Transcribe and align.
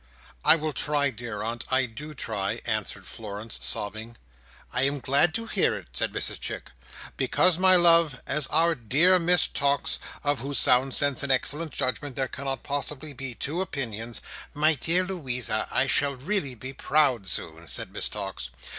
"I 0.43 0.55
will 0.55 0.73
try, 0.73 1.11
dear 1.11 1.43
aunt 1.43 1.63
I 1.69 1.85
do 1.85 2.15
try," 2.15 2.59
answered 2.65 3.05
Florence, 3.05 3.59
sobbing. 3.61 4.17
"I 4.73 4.81
am 4.81 4.99
glad 4.99 5.31
to 5.35 5.45
hear 5.45 5.75
it," 5.77 5.89
said 5.93 6.11
Mrs 6.11 6.39
Chick, 6.39 6.71
"because; 7.17 7.59
my 7.59 7.75
love, 7.75 8.19
as 8.25 8.47
our 8.47 8.73
dear 8.73 9.19
Miss 9.19 9.45
Tox—of 9.45 10.39
whose 10.39 10.57
sound 10.57 10.95
sense 10.95 11.21
and 11.21 11.31
excellent 11.31 11.71
judgment, 11.71 12.15
there 12.15 12.27
cannot 12.27 12.63
possibly 12.63 13.13
be 13.13 13.35
two 13.35 13.61
opinions—" 13.61 14.21
"My 14.55 14.73
dear 14.73 15.03
Louisa, 15.03 15.67
I 15.71 15.85
shall 15.85 16.15
really 16.15 16.55
be 16.55 16.73
proud, 16.73 17.27
soon," 17.27 17.67
said 17.67 17.91
Miss 17.91 18.09
Tox. 18.09 18.49